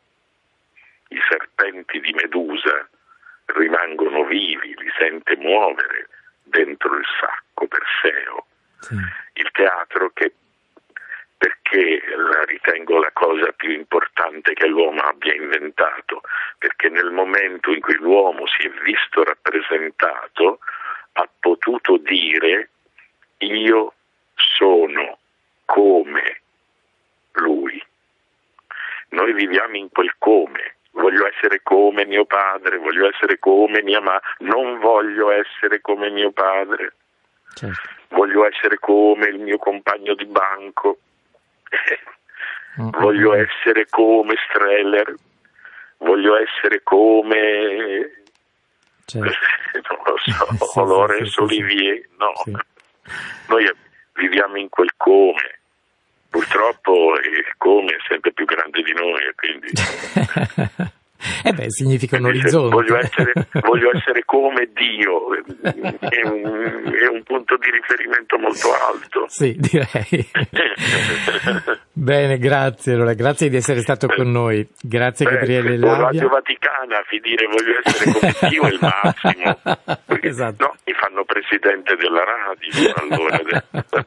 I 1.09 1.19
serpenti 1.29 1.99
di 1.99 2.13
Medusa 2.13 2.89
rimangono 3.45 4.23
vivi, 4.25 4.73
li 4.75 4.91
sente 4.97 5.35
muovere 5.35 6.09
dentro 6.41 6.95
il 6.97 7.05
sacco 7.19 7.67
Perseo. 7.67 8.45
Sì. 8.79 8.95
Il 9.33 9.51
teatro 9.51 10.09
che 10.15 10.33
perché 11.73 12.03
la 12.15 12.43
ritengo 12.43 12.99
la 12.99 13.09
cosa 13.13 13.51
più 13.53 13.71
importante 13.71 14.53
che 14.53 14.67
l'uomo 14.67 15.01
abbia 15.01 15.33
inventato, 15.33 16.21
perché 16.59 16.89
nel 16.89 17.09
momento 17.09 17.71
in 17.71 17.79
cui 17.79 17.95
l'uomo 17.95 18.45
si 18.45 18.67
è 18.67 18.71
visto 18.83 19.23
rappresentato 19.23 20.59
ha 21.13 21.27
potuto 21.39 21.97
dire 21.97 22.69
io 23.39 23.93
sono 24.35 25.17
come 25.65 26.41
lui. 27.33 27.83
Noi 29.09 29.33
viviamo 29.33 29.75
in 29.75 29.89
quel 29.89 30.13
come, 30.19 30.75
voglio 30.91 31.27
essere 31.27 31.61
come 31.63 32.05
mio 32.05 32.25
padre, 32.25 32.77
voglio 32.77 33.09
essere 33.09 33.39
come 33.39 33.81
mia 33.81 33.99
madre, 33.99 34.27
non 34.39 34.77
voglio 34.77 35.31
essere 35.31 35.81
come 35.81 36.11
mio 36.11 36.31
padre, 36.31 36.93
certo. 37.55 37.89
voglio 38.09 38.45
essere 38.45 38.77
come 38.77 39.25
il 39.27 39.39
mio 39.39 39.57
compagno 39.57 40.13
di 40.13 40.25
banco, 40.25 40.99
mm-hmm. 42.79 42.89
voglio 42.99 43.33
essere 43.33 43.85
come 43.89 44.35
Streller, 44.49 45.15
voglio 45.97 46.35
essere 46.37 46.81
come 46.83 48.23
certo. 49.05 49.29
non 49.89 49.99
lo 50.05 50.17
so, 50.17 50.65
sì, 50.65 50.79
Lorenzo 50.79 51.47
sì, 51.47 51.61
Olivier, 51.61 52.07
no. 52.17 52.31
Noi 53.47 53.71
viviamo 54.13 54.57
in 54.57 54.69
quel 54.69 54.93
come. 54.97 55.59
Purtroppo 56.29 57.13
il 57.19 57.53
come 57.57 57.91
è 57.91 57.97
sempre 58.07 58.31
più 58.31 58.45
grande 58.45 58.81
di 58.81 58.93
noi, 58.93 59.21
quindi 59.35 59.67
Eh 61.43 61.53
beh, 61.53 61.69
significa 61.69 62.17
un 62.17 62.25
orizzonte. 62.25 62.75
Voglio 62.75 62.97
essere, 62.97 63.33
voglio 63.61 63.95
essere 63.95 64.23
come 64.25 64.69
Dio, 64.73 65.33
è 65.33 66.27
un, 66.27 66.93
è 66.93 67.07
un, 67.07 67.23
punto 67.23 67.57
di 67.57 67.69
riferimento 67.71 68.37
molto 68.37 68.69
alto. 68.73 69.25
Sì, 69.27 69.55
direi. 69.57 70.29
Bene, 71.93 72.37
grazie 72.37 72.93
allora, 72.93 73.13
grazie 73.13 73.49
di 73.49 73.55
essere 73.55 73.81
stato 73.81 74.07
con 74.07 74.29
noi. 74.29 74.67
Grazie 74.81 75.25
Beh, 75.25 75.31
Gabriele 75.31 75.77
Labia. 75.77 76.05
Radio 76.05 76.27
Vaticana 76.29 76.97
a 76.97 77.03
dire 77.21 77.45
voglio 77.47 77.79
essere 77.83 78.11
come 78.11 78.49
Dio 78.49 78.67
il 78.67 78.79
massimo. 78.81 79.59
Perché, 80.05 80.27
esatto. 80.33 80.65
No, 80.65 80.75
mi 80.85 80.93
fanno 80.93 81.23
presidente 81.23 81.95
della 81.95 82.23
radio 82.23 82.93
allora. 82.95 83.39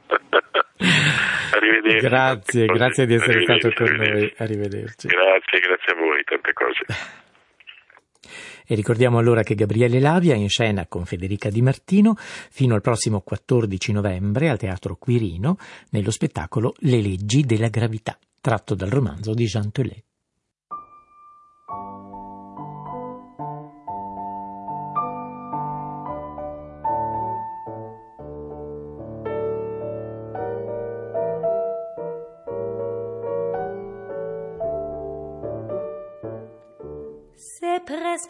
Arrivederci. 1.52 2.06
Grazie, 2.06 2.66
grazie 2.66 3.06
di 3.06 3.14
essere 3.14 3.42
stato 3.42 3.72
con 3.72 3.94
noi. 3.94 4.34
Arrivederci. 4.36 5.06
Grazie, 5.08 5.35
grazie 5.58 5.92
a 5.92 5.96
voi, 5.96 6.22
tante 6.24 6.52
cose. 6.52 6.84
E 8.66 8.74
ricordiamo 8.74 9.18
allora 9.18 9.42
che 9.42 9.54
Gabriele 9.54 10.00
Lavia 10.00 10.34
è 10.34 10.38
in 10.38 10.48
scena 10.48 10.86
con 10.86 11.04
Federica 11.04 11.50
Di 11.50 11.62
Martino 11.62 12.14
fino 12.16 12.74
al 12.74 12.80
prossimo 12.80 13.20
14 13.20 13.92
novembre 13.92 14.48
al 14.48 14.58
Teatro 14.58 14.96
Quirino 14.96 15.56
nello 15.90 16.10
spettacolo 16.10 16.74
Le 16.78 17.00
leggi 17.00 17.42
della 17.42 17.68
gravità, 17.68 18.18
tratto 18.40 18.74
dal 18.74 18.90
romanzo 18.90 19.34
di 19.34 19.44
Jean 19.44 19.70
Telet. 19.70 20.05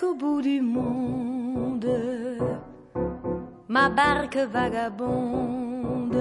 Presque 0.06 0.10
au 0.10 0.14
bout 0.14 0.42
du 0.42 0.60
monde. 0.60 1.88
Ma 3.68 3.88
barque 3.88 4.36
vagabonde, 4.36 6.16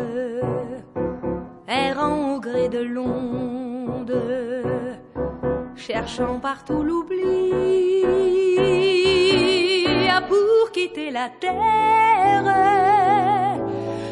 errant 1.67 2.35
au 2.35 2.39
gré 2.39 2.69
de 2.69 2.79
l'onde, 2.79 4.17
cherchant 5.75 6.39
partout 6.39 6.81
l'oubli, 6.83 8.03
a 10.09 10.21
pour 10.21 10.71
quitter 10.71 11.11
la 11.11 11.29
terre, 11.39 12.51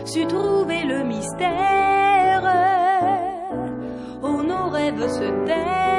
su 0.06 0.26
trouver 0.28 0.84
le 0.84 1.04
mystère, 1.04 2.44
où 4.22 4.44
nos 4.44 4.70
rêves 4.70 5.08
se 5.08 5.46
tairent 5.46 5.93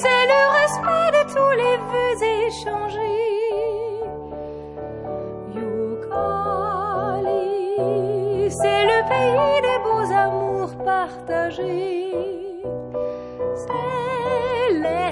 c'est 0.00 0.26
le 0.32 0.42
respect 0.58 1.10
de 1.16 1.22
tous 1.34 1.54
les 1.60 1.76
vœux 1.88 2.18
échangés. 2.46 3.34
Yukali, 5.54 6.40
c'est 8.50 8.84
le 8.92 8.98
pays 9.08 9.58
des 9.66 9.78
beaux 9.84 10.08
amours 10.12 10.74
partagés 10.84 12.35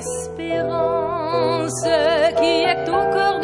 l'espérance 0.05 1.83
qui 2.38 2.62
est 2.64 2.88
au 2.88 3.12
cœur 3.12 3.40